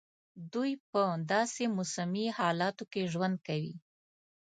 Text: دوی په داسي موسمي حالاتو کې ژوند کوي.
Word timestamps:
دوی 0.53 0.71
په 0.91 1.01
داسي 1.31 1.65
موسمي 1.77 2.25
حالاتو 2.37 2.83
کې 2.91 3.09
ژوند 3.13 3.35
کوي. 3.47 3.75